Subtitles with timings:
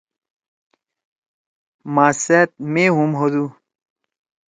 [1.93, 3.45] ماس سیت مے ہُم ہودُو۔